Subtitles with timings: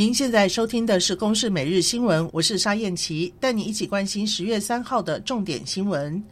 [0.00, 6.24] 您现在收听的是《公视每日新闻》，我是沙燕琪，带你一起关心十月三号的重点新闻。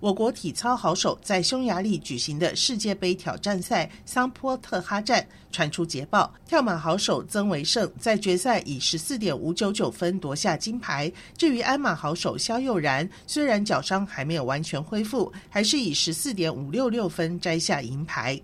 [0.00, 11.10] 我国体操好手在匈牙利举行的世界杯挑战赛桑波特哈站传出捷报，跳马好手曾维胜在决赛以十四点五九九分夺下金牌。
[11.38, 18.38] 至于鞍马好手肖佑然，虽然脚伤还没有完全恢复，还是以十四点五六六分摘下银牌。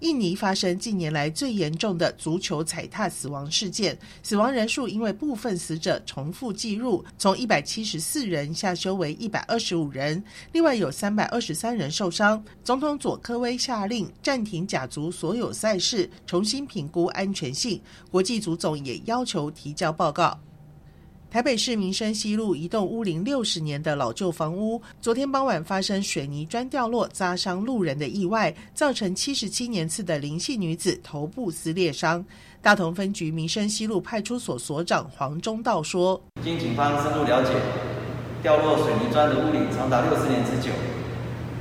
[0.00, 10.22] 印尼发生近年来最严重的足球踩踏死亡事件，死亡人数因为部分死者重复计入，从一百七十四人下修为一百二十五人，
[10.52, 12.42] 另外有三百二十三人受伤。
[12.64, 17.80] 总统佐科威下令暂停甲足所有赛事，重新评估安全性。
[18.10, 20.40] 国际足总也要求提交报告。
[21.30, 32.24] 台北市民生西路一栋屋龄六十年的老旧房屋，昨天傍晚发生水泥砖掉落砸伤路人的意外，造成七十七年次的林姓女子头部撕裂伤。
[32.60, 37.52] 大同分局民生西路派出所所长黄忠道说：“经警方深入了解，
[38.42, 40.72] 掉落水泥砖的屋龄长达六十年之久。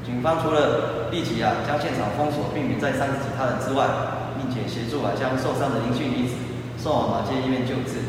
[0.04, 3.86] 警方除了立即啊将现场封锁，避免再伤及他人之外，
[4.36, 6.34] 并且协助啊将受伤的林姓女子
[6.80, 8.02] 送往马偕医院救治。”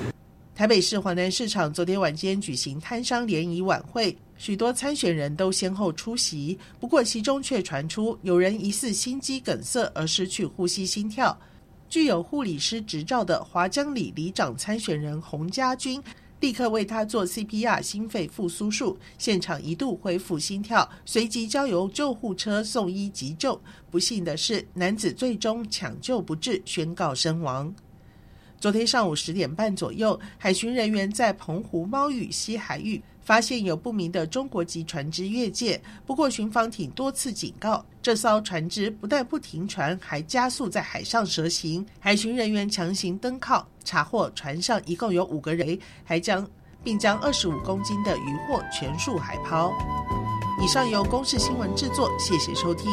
[0.60, 6.58] 台北市华南市场昨天晚间举行摊商联谊晚会，许多参选人都先后出席。
[6.78, 11.34] 不过，其中却传出有人疑似心肌梗塞而失去呼吸心跳。
[11.88, 15.98] 具有护理师执照的华江里里长参选人洪家军
[16.40, 23.58] 立刻为他做 CPR 心肺复苏术，现场一度恢复心跳，随即交由救护车送医急救。
[23.90, 27.74] 不幸的是，男子最终抢救不治，宣告身亡。
[28.60, 35.80] 昨天上午十点半左右，海巡人员在澎湖猫屿西海域发现有不明的中国籍船只越界。
[36.04, 41.86] 不过，巡防艇多次警告，这艘船只不但不停船，还加速在海上蛇行。
[41.98, 46.46] 海巡人员强行登靠，查获船上一共有五个人，还将
[46.84, 49.72] 并将二十五公斤的渔获全数海抛。
[50.62, 52.90] 以上由公视新闻制作，谢谢收听。